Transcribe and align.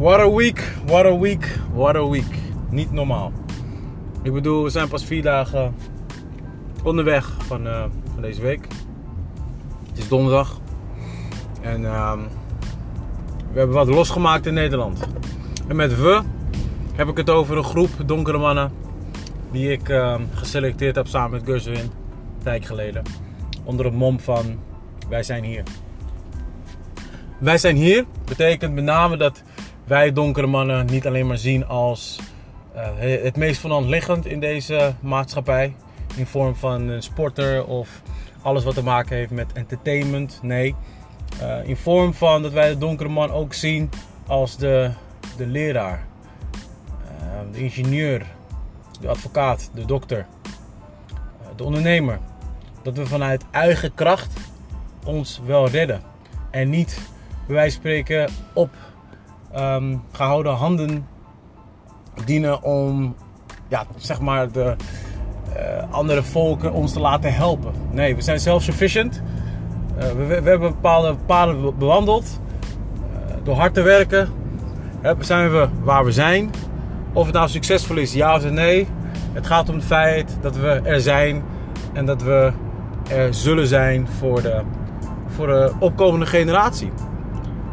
What 0.00 0.20
a 0.20 0.30
week, 0.30 0.62
what 0.86 1.06
a 1.06 1.18
week, 1.18 1.58
what 1.72 1.96
a 1.96 2.08
week. 2.08 2.34
Niet 2.70 2.92
normaal. 2.92 3.32
Ik 4.22 4.32
bedoel, 4.32 4.62
we 4.62 4.70
zijn 4.70 4.88
pas 4.88 5.04
vier 5.04 5.22
dagen 5.22 5.74
onderweg 6.84 7.36
van, 7.38 7.66
uh, 7.66 7.84
van 8.12 8.22
deze 8.22 8.40
week. 8.40 8.66
Het 9.88 9.98
is 9.98 10.08
donderdag. 10.08 10.60
En 11.60 11.82
uh, 11.82 12.12
we 13.52 13.58
hebben 13.58 13.76
wat 13.76 13.88
losgemaakt 13.88 14.46
in 14.46 14.54
Nederland. 14.54 15.00
En 15.68 15.76
met 15.76 16.00
we 16.00 16.22
heb 16.94 17.08
ik 17.08 17.16
het 17.16 17.30
over 17.30 17.56
een 17.56 17.64
groep 17.64 17.90
donkere 18.06 18.38
mannen 18.38 18.72
die 19.50 19.72
ik 19.72 19.88
uh, 19.88 20.14
geselecteerd 20.34 20.94
heb 20.94 21.06
samen 21.06 21.30
met 21.30 21.44
Guswin 21.44 21.78
een 21.78 21.90
tijd 22.42 22.66
geleden. 22.66 23.02
Onder 23.64 23.84
het 23.84 23.94
mom 23.94 24.20
van 24.20 24.58
wij 25.08 25.22
zijn 25.22 25.44
hier. 25.44 25.62
Wij 27.38 27.58
zijn 27.58 27.76
hier 27.76 28.04
betekent 28.24 28.74
met 28.74 28.84
name 28.84 29.16
dat 29.16 29.42
wij 29.90 30.12
donkere 30.12 30.46
mannen 30.46 30.86
niet 30.86 31.06
alleen 31.06 31.26
maar 31.26 31.38
zien 31.38 31.66
als 31.66 32.18
uh, 32.74 32.88
het 33.22 33.36
meest 33.36 33.60
van 33.60 33.70
hand 33.70 33.86
liggend 33.86 34.26
in 34.26 34.40
deze 34.40 34.94
maatschappij. 35.00 35.74
In 36.16 36.26
vorm 36.26 36.54
van 36.56 36.88
een 36.88 37.02
sporter 37.02 37.66
of 37.66 38.02
alles 38.42 38.64
wat 38.64 38.74
te 38.74 38.82
maken 38.82 39.16
heeft 39.16 39.30
met 39.30 39.52
entertainment. 39.52 40.38
Nee, 40.42 40.74
uh, 41.42 41.68
in 41.68 41.76
vorm 41.76 42.14
van 42.14 42.42
dat 42.42 42.52
wij 42.52 42.68
de 42.68 42.78
donkere 42.78 43.08
man 43.08 43.30
ook 43.30 43.54
zien 43.54 43.90
als 44.26 44.56
de, 44.56 44.90
de 45.36 45.46
leraar, 45.46 46.06
uh, 46.52 47.52
de 47.52 47.58
ingenieur, 47.58 48.26
de 49.00 49.08
advocaat, 49.08 49.70
de 49.74 49.84
dokter, 49.84 50.26
de 51.56 51.64
ondernemer. 51.64 52.18
Dat 52.82 52.96
we 52.96 53.06
vanuit 53.06 53.44
eigen 53.50 53.94
kracht 53.94 54.32
ons 55.04 55.40
wel 55.46 55.68
redden. 55.68 56.02
En 56.50 56.70
niet, 56.70 57.00
bij 57.46 57.54
wijze 57.54 57.72
van 57.72 57.80
spreken, 57.80 58.30
op 58.54 58.70
um, 59.56 60.02
gehouden 60.12 60.52
handen 60.52 61.06
dienen 62.24 62.62
om 62.62 63.14
ja, 63.68 63.84
zeg 63.96 64.20
maar 64.20 64.52
de 64.52 64.76
uh, 65.56 65.92
andere 65.92 66.22
volken 66.22 66.72
ons 66.72 66.92
te 66.92 67.00
laten 67.00 67.34
helpen. 67.34 67.72
Nee, 67.90 68.16
we 68.16 68.22
zijn 68.22 68.40
self-sufficient. 68.40 69.22
Uh, 69.98 70.04
we, 70.04 70.26
we, 70.26 70.48
hebben 70.50 70.60
bepaalde 70.60 71.14
paden 71.26 71.78
bewandeld. 71.78 72.40
Uh, 73.02 73.34
door 73.42 73.54
hard 73.54 73.74
te 73.74 73.82
werken 73.82 74.28
zijn 75.18 75.50
we 75.50 75.68
waar 75.82 76.04
we 76.04 76.12
zijn. 76.12 76.50
Of 77.12 77.24
het 77.24 77.34
nou 77.34 77.48
succesvol 77.48 77.96
is, 77.96 78.12
ja 78.12 78.34
of 78.34 78.50
nee. 78.50 78.86
Het 79.32 79.46
gaat 79.46 79.68
om 79.68 79.74
het 79.74 79.84
feit 79.84 80.38
dat 80.40 80.56
we 80.56 80.80
er 80.84 81.00
zijn 81.00 81.42
en 81.92 82.06
dat 82.06 82.22
we 82.22 82.52
er 83.10 83.34
zullen 83.34 83.66
zijn 83.66 84.08
voor 84.08 84.42
de, 84.42 84.60
voor 85.26 85.46
de 85.46 85.72
opkomende 85.78 86.26
generatie. 86.26 86.92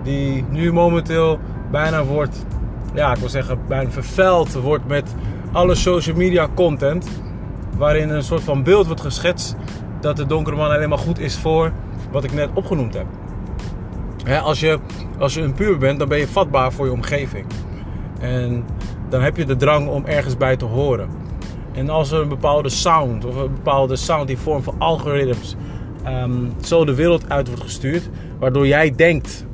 Die 0.03 0.45
nu 0.49 0.73
momenteel 0.73 1.39
bijna 1.71 2.03
wordt, 2.03 2.45
ja, 2.93 3.11
ik 3.11 3.17
wil 3.17 3.29
zeggen, 3.29 3.59
bijna 3.67 3.89
vervuild 3.89 4.53
wordt 4.53 4.87
met 4.87 5.15
alle 5.51 5.75
social 5.75 6.15
media 6.15 6.47
content. 6.53 7.07
Waarin 7.77 8.09
een 8.09 8.23
soort 8.23 8.43
van 8.43 8.63
beeld 8.63 8.85
wordt 8.85 9.01
geschetst 9.01 9.55
dat 10.01 10.17
de 10.17 10.25
donkere 10.25 10.55
man 10.55 10.71
alleen 10.71 10.89
maar 10.89 10.97
goed 10.97 11.19
is 11.19 11.37
voor 11.37 11.71
wat 12.11 12.23
ik 12.23 12.33
net 12.33 12.49
opgenoemd 12.53 12.93
heb. 12.93 13.05
als, 14.41 14.59
je, 14.59 14.79
als 15.19 15.33
je 15.33 15.41
een 15.41 15.53
puur 15.53 15.77
bent, 15.77 15.99
dan 15.99 16.07
ben 16.07 16.17
je 16.17 16.27
vatbaar 16.27 16.71
voor 16.71 16.85
je 16.85 16.91
omgeving. 16.91 17.45
En 18.19 18.65
dan 19.09 19.21
heb 19.21 19.37
je 19.37 19.45
de 19.45 19.55
drang 19.55 19.87
om 19.87 20.05
ergens 20.05 20.37
bij 20.37 20.55
te 20.55 20.65
horen. 20.65 21.09
En 21.73 21.89
als 21.89 22.11
er 22.11 22.21
een 22.21 22.29
bepaalde 22.29 22.69
sound 22.69 23.25
of 23.25 23.35
een 23.35 23.53
bepaalde 23.53 23.95
sound 23.95 24.29
in 24.29 24.37
vorm 24.37 24.63
van 24.63 24.75
algoritmes 24.77 25.55
um, 26.07 26.51
zo 26.63 26.85
de 26.85 26.95
wereld 26.95 27.29
uit 27.29 27.47
wordt 27.47 27.63
gestuurd, 27.63 28.09
waardoor 28.39 28.67
jij 28.67 28.95
denkt 28.95 29.45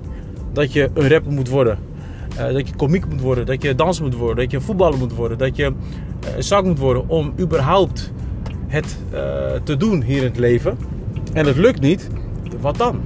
dat 0.53 0.73
je 0.73 0.89
een 0.93 1.09
rapper 1.09 1.31
moet 1.31 1.49
worden, 1.49 1.77
uh, 2.37 2.53
dat 2.53 2.67
je 2.67 2.75
komiek 2.75 3.05
moet 3.09 3.21
worden, 3.21 3.45
dat 3.45 3.61
je 3.61 3.75
danser 3.75 4.03
moet 4.03 4.15
worden, 4.15 4.35
dat 4.35 4.51
je 4.51 4.61
voetballer 4.61 4.97
moet 4.97 5.13
worden, 5.13 5.37
dat 5.37 5.55
je 5.55 5.63
uh, 5.63 6.29
zak 6.37 6.63
moet 6.63 6.79
worden 6.79 7.09
om 7.09 7.33
überhaupt 7.39 8.11
het 8.67 8.97
uh, 9.13 9.19
te 9.63 9.77
doen 9.77 10.01
hier 10.01 10.17
in 10.17 10.23
het 10.23 10.37
leven. 10.37 10.77
En 11.33 11.45
het 11.45 11.55
lukt 11.55 11.81
niet, 11.81 12.09
wat 12.59 12.77
dan? 12.77 13.01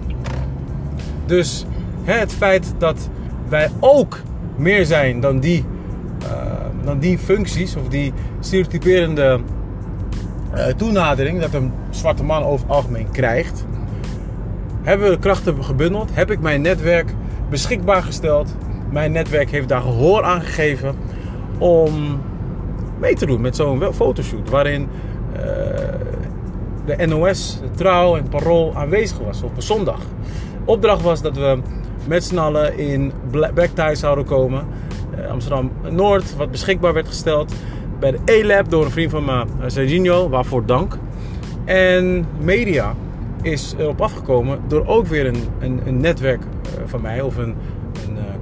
Dus 1.26 1.66
het 2.04 2.34
feit 2.34 2.74
dat 2.78 3.10
wij 3.50 3.70
ook 3.80 4.22
meer 4.56 4.86
zijn 4.86 5.20
dan 5.20 5.40
die, 5.40 5.66
dan 6.84 7.00
die 7.00 7.18
functies 7.18 7.76
of 7.76 7.88
die 7.88 8.14
stereotyperende 8.40 9.40
toenadering 10.78 11.42
dat 11.42 11.54
een 11.54 11.72
zwarte 11.90 12.24
man 12.24 12.44
over 12.44 12.66
het 12.66 12.76
algemeen 12.76 13.12
krijgt, 13.12 13.66
hebben 14.84 15.10
we 15.10 15.14
de 15.14 15.22
krachten 15.22 15.64
gebundeld, 15.64 16.10
heb 16.14 16.32
ik 16.32 16.40
mijn 16.40 16.62
netwerk 16.62 17.14
beschikbaar 17.50 18.04
gesteld 18.04 18.56
mijn 18.90 19.12
netwerk 19.12 19.50
heeft 19.50 19.68
daar 19.68 19.82
gehoor 19.82 20.24
aan 20.24 20.42
gegeven 20.42 20.96
om 21.58 22.22
mee 23.00 23.16
te 23.16 23.26
doen 23.26 23.42
met 23.42 23.56
zo'n 23.56 23.94
fotoshoot. 23.94 24.50
Waarin 24.50 24.88
uh, 25.36 25.40
de 26.86 27.06
NOS, 27.06 27.60
de 27.62 27.72
Trouw 27.76 28.16
en 28.16 28.30
Parool 28.30 28.76
aanwezig 28.76 29.18
was 29.20 29.44
op 29.44 29.56
een 29.56 29.62
zondag. 29.62 30.00
Opdracht 30.66 31.02
was 31.02 31.22
dat 31.22 31.36
we 31.36 31.58
met 32.08 32.24
z'n 32.24 32.38
allen 32.38 32.78
in 32.78 33.12
Black 33.30 33.70
Tie 33.74 33.96
zouden 33.96 34.26
komen. 34.26 34.66
Uh, 35.20 35.30
Amsterdam 35.30 35.72
Noord, 35.90 36.36
wat 36.36 36.52
beschikbaar 36.52 36.94
werd 36.94 37.08
gesteld. 37.08 37.54
Bij 38.00 38.12
de 38.12 38.20
E-Lab 38.26 38.70
door 38.70 38.86
een 38.86 38.92
vriend 38.92 39.12
van 39.12 39.26
me, 39.26 39.46
Serginho, 39.66 40.30
waarvoor 40.30 40.66
dank. 40.66 40.98
En 41.66 42.26
media 42.42 42.96
is 43.42 43.76
erop 43.78 44.02
afgekomen 44.02 44.60
door 44.68 44.86
ook 44.86 45.08
weer 45.08 45.26
een, 45.26 45.44
een, 45.60 45.82
een 45.86 46.00
netwerk 46.00 46.42
van 46.86 47.02
mij 47.02 47.22
of 47.22 47.38
een 47.38 47.56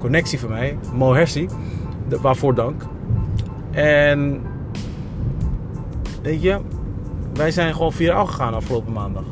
connectie 0.05 0.39
van 0.39 0.49
mij, 0.49 0.77
Mo 0.93 1.13
Hersi. 1.13 1.47
Waarvoor 2.21 2.55
dank. 2.55 2.81
En 3.71 4.41
weet 6.21 6.41
je, 6.41 6.59
wij 7.33 7.51
zijn 7.51 7.73
gewoon 7.73 7.91
viraal 7.91 8.25
gegaan 8.25 8.53
afgelopen 8.53 8.93
maandag. 8.93 9.23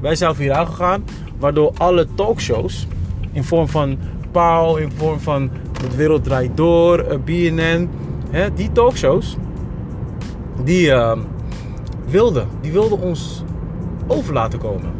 Wij 0.00 0.14
zijn 0.14 0.34
viraal 0.34 0.66
gegaan, 0.66 1.04
waardoor 1.38 1.72
alle 1.76 2.06
talkshows 2.14 2.86
in 3.32 3.44
vorm 3.44 3.68
van 3.68 3.98
Pauw, 4.30 4.76
in 4.76 4.90
vorm 4.90 5.20
van 5.20 5.50
De 5.80 5.96
Wereld 5.96 6.24
Draait 6.24 6.56
Door, 6.56 6.98
eh, 6.98 7.18
BNN, 7.24 7.90
hè, 8.30 8.54
die 8.54 8.72
talkshows, 8.72 9.36
die 10.64 10.86
uh, 10.86 11.18
wilden, 12.08 12.48
die 12.60 12.72
wilden 12.72 13.00
ons 13.00 13.44
over 14.06 14.34
laten 14.34 14.58
komen. 14.58 14.92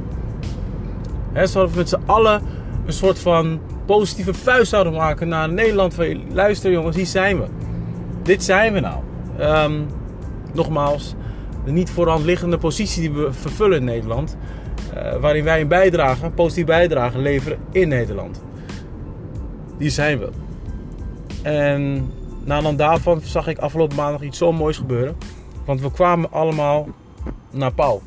Hè, 1.32 1.46
zodat 1.46 1.70
we 1.70 1.76
met 1.76 1.88
z'n 1.88 2.02
allen 2.06 2.42
een 2.84 2.92
soort 2.92 3.18
van 3.18 3.60
positieve 3.86 4.34
vuist 4.34 4.70
zouden 4.70 4.92
maken 4.92 5.28
naar 5.28 5.52
Nederland. 5.52 5.94
Van, 5.94 6.32
luister 6.32 6.70
jongens, 6.70 6.96
hier 6.96 7.06
zijn 7.06 7.40
we. 7.40 7.46
Dit 8.22 8.44
zijn 8.44 8.72
we 8.72 8.80
nou. 8.80 9.02
Um, 9.40 9.86
nogmaals, 10.52 11.14
de 11.64 11.72
niet 11.72 11.90
voorhand 11.90 12.24
liggende 12.24 12.58
positie 12.58 13.00
die 13.00 13.10
we 13.10 13.32
vervullen 13.32 13.78
in 13.78 13.84
Nederland. 13.84 14.36
Uh, 14.94 15.16
waarin 15.16 15.44
wij 15.44 15.60
een 15.60 15.68
bijdrage, 15.68 16.30
positieve 16.30 16.70
bijdrage 16.70 17.18
leveren 17.18 17.58
in 17.70 17.88
Nederland. 17.88 18.42
Die 19.78 19.90
zijn 19.90 20.18
we. 20.18 20.30
En 21.42 22.10
na 22.44 22.60
dan 22.60 22.76
daarvan 22.76 23.20
zag 23.20 23.46
ik 23.46 23.58
afgelopen 23.58 23.96
maandag 23.96 24.22
iets 24.22 24.38
zo 24.38 24.52
moois 24.52 24.76
gebeuren. 24.76 25.16
Want 25.64 25.80
we 25.80 25.90
kwamen 25.90 26.32
allemaal 26.32 26.88
naar 27.50 27.72
Pauw. 27.72 28.00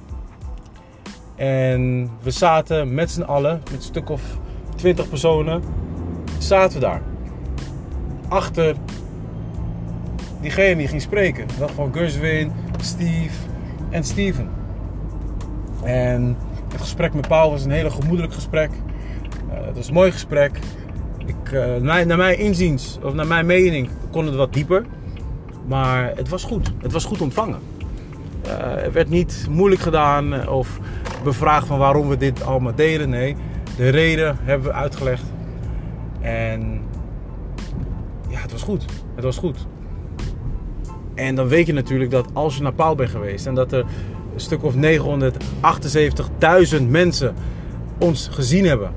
En 1.35 2.11
we 2.21 2.31
zaten 2.31 2.93
met 2.93 3.11
z'n 3.11 3.21
allen, 3.21 3.61
met 3.63 3.73
een 3.73 3.81
stuk 3.81 4.09
of 4.09 4.21
20 4.79 5.09
personen, 5.09 5.63
zaten 6.37 6.79
we 6.79 6.85
daar. 6.85 7.01
Achter 8.27 8.75
diegene 10.41 10.75
die 10.75 10.87
ging 10.87 11.01
spreken. 11.01 11.45
Dat 11.57 11.71
van 11.71 11.93
Guswin, 11.93 12.51
Steve 12.81 13.37
en 13.89 14.03
Steven. 14.03 14.49
En 15.83 16.37
het 16.71 16.81
gesprek 16.81 17.13
met 17.13 17.27
Paul 17.27 17.51
was 17.51 17.63
een 17.63 17.71
hele 17.71 17.91
gemoedelijk 17.91 18.33
gesprek. 18.33 18.69
Uh, 19.51 19.65
het 19.65 19.75
was 19.75 19.87
een 19.87 19.93
mooi 19.93 20.11
gesprek. 20.11 20.59
Ik, 21.25 21.51
uh, 21.51 21.75
naar, 21.75 22.05
naar 22.05 22.17
mijn 22.17 22.39
inziens, 22.39 22.99
of 23.03 23.13
naar 23.13 23.27
mijn 23.27 23.45
mening, 23.45 23.89
kon 24.11 24.25
het 24.25 24.35
wat 24.35 24.53
dieper. 24.53 24.85
Maar 25.67 26.11
het 26.15 26.29
was 26.29 26.43
goed. 26.43 26.73
Het 26.81 26.91
was 26.91 27.05
goed 27.05 27.21
ontvangen. 27.21 27.59
Uh, 28.45 28.85
er 28.85 28.91
werd 28.91 29.09
niet 29.09 29.47
moeilijk 29.49 29.81
gedaan 29.81 30.49
of 30.49 30.79
bevraagd 31.23 31.67
van 31.67 31.77
waarom 31.77 32.07
we 32.07 32.17
dit 32.17 32.43
allemaal 32.43 32.75
deden. 32.75 33.09
Nee, 33.09 33.35
de 33.79 33.89
reden 33.89 34.37
hebben 34.41 34.67
we 34.67 34.73
uitgelegd. 34.73 35.23
En 36.21 36.81
ja, 38.29 38.39
het 38.39 38.51
was 38.51 38.61
goed. 38.61 38.85
Het 39.15 39.23
was 39.23 39.37
goed. 39.37 39.67
En 41.15 41.35
dan 41.35 41.47
weet 41.47 41.67
je 41.67 41.73
natuurlijk 41.73 42.11
dat 42.11 42.27
als 42.33 42.55
je 42.55 42.63
naar 42.63 42.73
Paul 42.73 42.95
bent 42.95 43.09
geweest 43.09 43.45
en 43.45 43.55
dat 43.55 43.71
er 43.71 43.79
een 44.33 44.39
stuk 44.39 44.63
of 44.63 44.73
978.000 44.75 44.79
mensen 46.87 47.33
ons 47.99 48.27
gezien 48.31 48.65
hebben, 48.65 48.91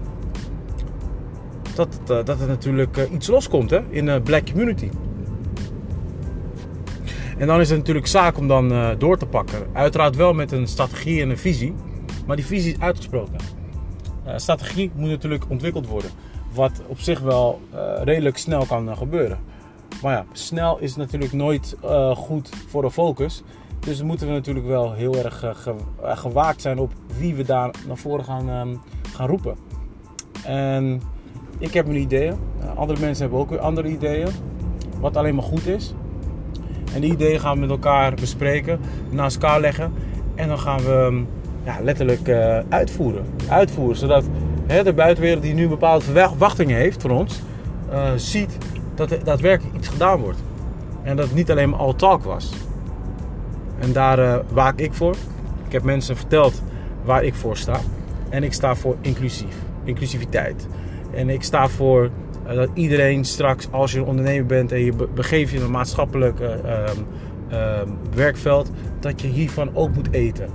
dat, 1.74 2.00
dat 2.06 2.40
er 2.40 2.48
natuurlijk 2.48 2.96
eh, 2.96 3.12
iets 3.12 3.26
loskomt 3.26 3.70
hè, 3.70 3.80
in 3.88 4.06
de 4.06 4.20
black 4.24 4.46
community. 4.50 4.88
En 7.38 7.46
dan 7.46 7.60
is 7.60 7.68
het 7.68 7.78
natuurlijk 7.78 8.06
zaak 8.06 8.38
om 8.38 8.48
dan 8.48 8.72
uh, 8.72 8.88
door 8.98 9.18
te 9.18 9.26
pakken. 9.26 9.58
Uiteraard 9.72 10.16
wel 10.16 10.32
met 10.32 10.52
een 10.52 10.66
strategie 10.66 11.22
en 11.22 11.30
een 11.30 11.38
visie, 11.38 11.74
maar 12.26 12.36
die 12.36 12.46
visie 12.46 12.72
is 12.72 12.80
uitgesproken. 12.80 13.61
Uh, 14.26 14.32
strategie 14.36 14.90
moet 14.94 15.08
natuurlijk 15.08 15.44
ontwikkeld 15.48 15.86
worden. 15.86 16.10
Wat 16.54 16.82
op 16.86 16.98
zich 16.98 17.20
wel 17.20 17.60
uh, 17.74 18.02
redelijk 18.04 18.38
snel 18.38 18.66
kan 18.66 18.96
gebeuren. 18.96 19.38
Maar 20.02 20.12
ja, 20.12 20.24
snel 20.32 20.78
is 20.78 20.96
natuurlijk 20.96 21.32
nooit 21.32 21.76
goed 22.14 22.50
voor 22.68 22.82
de 22.82 22.90
focus. 22.90 23.42
Dus 23.80 24.02
moeten 24.02 24.26
we 24.26 24.32
natuurlijk 24.32 24.66
wel 24.66 24.92
heel 24.92 25.16
erg 25.16 25.38
ge 25.38 25.74
gewaakt 26.00 26.60
zijn 26.60 26.78
op 26.78 26.92
wie 27.18 27.34
we 27.34 27.44
daar 27.44 27.74
naar 27.86 27.96
voren 27.96 28.24
gaan, 28.24 28.48
um, 28.48 28.80
gaan 29.12 29.28
roepen. 29.28 29.56
En 30.44 31.02
ik 31.58 31.74
heb 31.74 31.86
mijn 31.86 31.98
ideeën. 31.98 32.34
andere 32.74 33.00
mensen 33.00 33.22
hebben 33.22 33.40
ook 33.40 33.50
weer 33.50 33.60
andere 33.60 33.88
ideeën. 33.88 34.28
Wat 35.00 35.16
alleen 35.16 35.34
maar 35.34 35.44
goed 35.44 35.66
is. 35.66 35.94
En 36.94 37.00
die 37.00 37.12
ideeën 37.12 37.40
gaan 37.40 37.54
we 37.54 37.60
met 37.60 37.70
elkaar 37.70 38.14
bespreken, 38.14 38.80
naast 39.10 39.36
elkaar 39.42 39.60
leggen. 39.60 39.92
En 40.34 40.48
dan 40.48 40.58
gaan 40.58 40.80
we 40.80 40.92
ehm, 40.92 41.24
ja, 41.64 41.76
letterlijk 41.82 42.28
uh, 42.28 42.58
uitvoeren. 42.68 43.24
Uitvoeren, 43.48 43.96
zodat 43.96 44.24
hè, 44.66 44.82
de 44.82 44.92
buitenwereld 44.92 45.42
die 45.42 45.54
nu 45.54 45.68
bepaalde 45.68 46.04
verwachtingen 46.04 46.76
heeft 46.76 47.02
van 47.02 47.10
ons, 47.10 47.42
uh, 47.92 48.10
ziet 48.16 48.58
dat 48.94 49.10
er 49.10 49.24
daadwerkelijk 49.24 49.76
iets 49.76 49.88
gedaan 49.88 50.20
wordt. 50.20 50.38
En 51.02 51.16
dat 51.16 51.26
het 51.26 51.34
niet 51.34 51.50
alleen 51.50 51.70
maar 51.70 51.78
all 51.78 51.94
talk 51.94 52.22
was. 52.22 52.52
En 53.78 53.92
daar 53.92 54.18
uh, 54.18 54.36
waak 54.48 54.78
ik 54.78 54.92
voor. 54.92 55.14
Ik 55.66 55.72
heb 55.72 55.82
mensen 55.82 56.16
verteld 56.16 56.62
waar 57.04 57.24
ik 57.24 57.34
voor 57.34 57.56
sta. 57.56 57.80
En 58.28 58.42
ik 58.42 58.52
sta 58.52 58.74
voor 58.74 58.96
inclusief, 59.00 59.56
inclusiviteit. 59.84 60.66
En 61.14 61.28
ik 61.28 61.42
sta 61.42 61.68
voor 61.68 62.10
dat 62.46 62.68
iedereen 62.74 63.24
straks, 63.24 63.68
als 63.70 63.92
je 63.92 63.98
een 63.98 64.04
ondernemer 64.04 64.46
bent 64.46 64.72
en 64.72 64.84
je 64.84 64.92
begeeft 65.14 65.50
je 65.50 65.56
in 65.56 65.62
een 65.62 65.70
maatschappelijk 65.70 66.40
uh, 66.40 66.48
uh, 67.52 67.80
werkveld, 68.14 68.70
dat 69.00 69.20
je 69.20 69.28
hiervan 69.28 69.70
ook 69.74 69.94
moet 69.94 70.12
eten. 70.12 70.48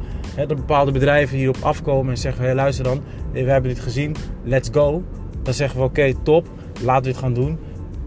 Dat 0.46 0.58
bepaalde 0.58 0.92
bedrijven 0.92 1.38
hierop 1.38 1.58
afkomen 1.62 2.12
en 2.12 2.18
zeggen: 2.18 2.44
hey, 2.44 2.56
luister 2.56 2.84
dan, 2.84 3.02
we 3.32 3.40
hebben 3.40 3.74
dit 3.74 3.80
gezien, 3.80 4.16
let's 4.44 4.70
go. 4.72 5.04
Dan 5.42 5.54
zeggen 5.54 5.80
we: 5.80 5.86
oké, 5.86 6.14
top, 6.24 6.48
laten 6.84 7.04
we 7.04 7.10
dit 7.10 7.18
gaan 7.18 7.34
doen. 7.34 7.60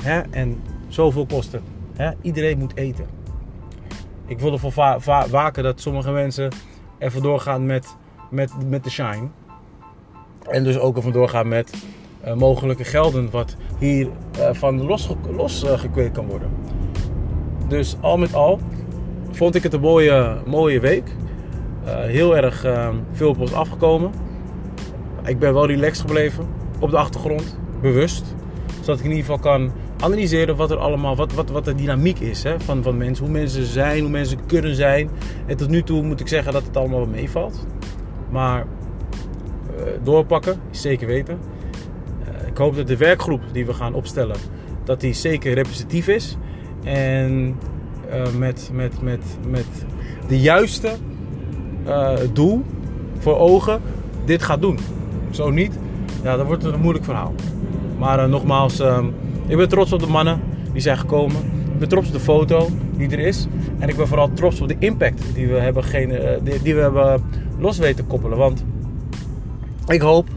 He, 0.02 0.20
en 0.30 0.60
zoveel 0.88 1.26
kosten. 1.26 1.62
Iedereen 2.22 2.58
moet 2.58 2.76
eten. 2.76 3.06
Ik 4.26 4.38
wil 4.38 4.52
ervoor 4.52 5.00
waken 5.30 5.62
dat 5.62 5.80
sommige 5.80 6.10
mensen 6.10 6.52
er 6.98 7.10
vandoor 7.10 7.40
gaan 7.40 7.66
met, 7.66 7.96
met, 8.30 8.50
met 8.68 8.84
de 8.84 8.90
shine. 8.90 9.28
En 10.48 10.64
dus 10.64 10.78
ook 10.78 10.96
er 10.96 11.02
vandoor 11.02 11.28
gaan 11.28 11.48
met 11.48 11.74
uh, 12.24 12.34
mogelijke 12.34 12.84
gelden 12.84 13.30
wat 13.30 13.56
hier 13.78 14.08
uh, 14.38 14.48
van 14.52 14.82
losgekweekt 14.82 15.36
los, 15.36 15.64
uh, 15.96 16.12
kan 16.12 16.26
worden. 16.26 16.50
Dus 17.68 17.96
al 18.00 18.16
met 18.16 18.34
al 18.34 18.60
vond 19.30 19.54
ik 19.54 19.62
het 19.62 19.72
een 19.72 19.80
mooie, 19.80 20.36
mooie 20.46 20.80
week. 20.80 21.08
Heel 21.84 22.36
erg 22.36 22.66
veel 23.12 23.28
op 23.28 23.38
ons 23.38 23.52
afgekomen. 23.52 24.10
Ik 25.24 25.38
ben 25.38 25.54
wel 25.54 25.66
relaxed 25.66 26.00
gebleven 26.00 26.46
op 26.78 26.90
de 26.90 26.96
achtergrond, 26.96 27.58
bewust. 27.80 28.34
Zodat 28.80 28.98
ik 28.98 29.04
in 29.04 29.10
ieder 29.10 29.24
geval 29.24 29.38
kan 29.38 29.72
analyseren 30.00 30.56
wat 30.56 30.70
er 30.70 30.76
allemaal, 30.76 31.16
wat, 31.16 31.32
wat, 31.32 31.50
wat 31.50 31.64
de 31.64 31.74
dynamiek 31.74 32.18
is 32.18 32.42
hè, 32.42 32.60
van, 32.60 32.82
van 32.82 32.96
mensen. 32.96 33.24
Hoe 33.24 33.34
mensen 33.34 33.64
zijn, 33.64 34.00
hoe 34.00 34.10
mensen 34.10 34.46
kunnen 34.46 34.74
zijn. 34.74 35.10
En 35.46 35.56
tot 35.56 35.68
nu 35.68 35.82
toe 35.82 36.02
moet 36.02 36.20
ik 36.20 36.28
zeggen 36.28 36.52
dat 36.52 36.64
het 36.64 36.76
allemaal 36.76 36.98
wel 36.98 37.08
meevalt. 37.08 37.66
Maar 38.30 38.66
doorpakken 40.02 40.60
is 40.70 40.80
zeker 40.80 41.06
weten 41.06 41.38
ik 42.50 42.56
hoop 42.56 42.76
dat 42.76 42.86
de 42.86 42.96
werkgroep 42.96 43.40
die 43.52 43.66
we 43.66 43.74
gaan 43.74 43.94
opstellen, 43.94 44.36
dat 44.84 45.00
die 45.00 45.12
zeker 45.12 45.52
representatief 45.52 46.08
is. 46.08 46.36
En 46.84 47.58
uh, 48.10 48.32
met, 48.38 48.70
met, 48.72 49.02
met, 49.02 49.24
met 49.48 49.66
de 50.28 50.40
juiste 50.40 50.92
uh, 51.90 52.12
doel 52.32 52.64
voor 53.18 53.38
ogen 53.38 53.80
dit 54.24 54.42
gaat 54.42 54.60
doen. 54.60 54.78
Zo 55.30 55.50
niet, 55.50 55.78
ja, 56.22 56.36
dan 56.36 56.46
wordt 56.46 56.62
het 56.62 56.74
een 56.74 56.80
moeilijk 56.80 57.04
verhaal. 57.04 57.34
Maar 57.98 58.18
uh, 58.18 58.30
nogmaals, 58.30 58.80
ik 59.46 59.56
ben 59.56 59.68
trots 59.68 59.92
op 59.92 60.00
de 60.00 60.06
mannen 60.06 60.40
die 60.72 60.82
zijn 60.82 60.98
gekomen. 60.98 61.36
Ik 61.72 61.78
ben 61.78 61.88
trots 61.88 62.06
op 62.06 62.12
de 62.12 62.20
foto 62.20 62.68
die 62.96 63.10
er 63.10 63.18
is. 63.18 63.46
En 63.78 63.88
ik 63.88 63.96
ben 63.96 64.08
vooral 64.08 64.32
trots 64.32 64.60
op 64.60 64.68
de 64.68 64.76
impact 64.78 65.22
die 65.34 65.48
we 65.48 65.58
hebben, 65.58 65.84
die, 66.44 66.62
die 66.62 66.74
we 66.74 66.80
hebben 66.80 67.22
los 67.58 67.78
weten 67.78 68.06
koppelen. 68.06 68.38
Want 68.38 68.64
ik 69.86 70.00
hoop 70.00 70.28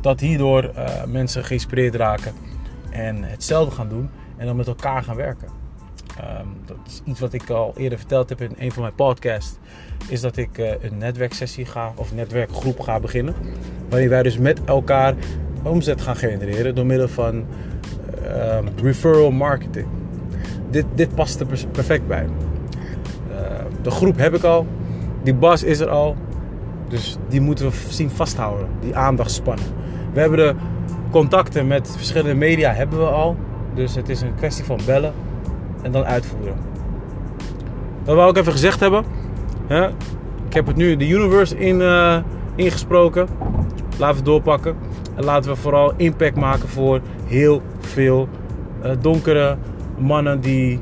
dat 0.00 0.20
hierdoor 0.20 0.70
mensen 1.06 1.44
geïnspireerd 1.44 1.94
raken 1.94 2.32
en 2.90 3.22
hetzelfde 3.22 3.74
gaan 3.74 3.88
doen 3.88 4.08
en 4.36 4.46
dan 4.46 4.56
met 4.56 4.66
elkaar 4.66 5.02
gaan 5.02 5.16
werken. 5.16 5.63
Um, 6.20 6.56
dat 6.66 6.76
is 6.86 7.00
iets 7.04 7.20
wat 7.20 7.32
ik 7.32 7.50
al 7.50 7.72
eerder 7.76 7.98
verteld 7.98 8.28
heb 8.28 8.40
in 8.40 8.54
een 8.58 8.72
van 8.72 8.82
mijn 8.82 8.94
podcasts. 8.94 9.56
Is 10.08 10.20
dat 10.20 10.36
ik 10.36 10.58
uh, 10.58 10.70
een 10.82 10.98
netwerksessie 10.98 11.66
ga 11.66 11.92
of 11.96 12.14
netwerkgroep 12.14 12.80
ga 12.80 13.00
beginnen. 13.00 13.34
Waarin 13.88 14.08
wij 14.08 14.22
dus 14.22 14.38
met 14.38 14.64
elkaar 14.64 15.14
omzet 15.62 16.00
gaan 16.00 16.16
genereren 16.16 16.74
door 16.74 16.86
middel 16.86 17.08
van 17.08 17.34
um, 17.34 18.68
referral 18.82 19.30
marketing. 19.30 19.86
Dit, 20.70 20.84
dit 20.94 21.14
past 21.14 21.40
er 21.40 21.46
perfect 21.72 22.06
bij. 22.06 22.26
Uh, 23.30 23.36
de 23.82 23.90
groep 23.90 24.18
heb 24.18 24.34
ik 24.34 24.42
al. 24.42 24.66
Die 25.22 25.34
bas 25.34 25.62
is 25.62 25.80
er 25.80 25.88
al. 25.88 26.16
Dus 26.88 27.16
die 27.28 27.40
moeten 27.40 27.70
we 27.70 27.76
zien 27.88 28.10
vasthouden. 28.10 28.68
Die 28.80 28.96
aandachtspannen. 28.96 29.66
We 30.12 30.20
hebben 30.20 30.38
de 30.38 30.54
contacten 31.10 31.66
met 31.66 31.96
verschillende 31.96 32.34
media 32.34 32.72
hebben 32.72 32.98
we 32.98 33.04
al. 33.04 33.36
Dus 33.74 33.94
het 33.94 34.08
is 34.08 34.20
een 34.20 34.34
kwestie 34.34 34.64
van 34.64 34.80
bellen 34.86 35.12
en 35.84 35.92
dan 35.92 36.04
uitvoeren. 36.04 36.56
Dat 38.04 38.16
wou 38.16 38.30
ik 38.30 38.36
even 38.36 38.52
gezegd 38.52 38.80
hebben. 38.80 39.04
Ik 40.46 40.54
heb 40.54 40.66
het 40.66 40.76
nu 40.76 40.96
de 40.96 41.08
universe 41.08 41.58
in, 41.58 41.80
uh, 41.80 42.16
ingesproken. 42.54 43.28
Laten 43.98 44.18
we 44.18 44.22
doorpakken. 44.22 44.76
En 45.14 45.24
laten 45.24 45.50
we 45.50 45.56
vooral 45.56 45.92
impact 45.96 46.36
maken 46.36 46.68
voor 46.68 47.00
heel 47.26 47.62
veel 47.78 48.28
uh, 48.84 48.90
donkere 49.00 49.56
mannen 49.98 50.40
die 50.40 50.80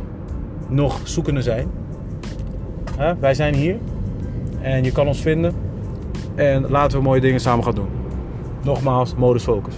nog 0.68 1.00
zoekende 1.02 1.42
zijn. 1.42 1.68
Wij 3.20 3.34
zijn 3.34 3.54
hier. 3.54 3.76
En 4.60 4.84
je 4.84 4.92
kan 4.92 5.06
ons 5.06 5.20
vinden. 5.20 5.54
En 6.34 6.66
laten 6.68 6.98
we 6.98 7.04
mooie 7.04 7.20
dingen 7.20 7.40
samen 7.40 7.64
gaan 7.64 7.74
doen. 7.74 7.88
Nogmaals, 8.62 9.14
modus 9.14 9.42
focus. 9.42 9.74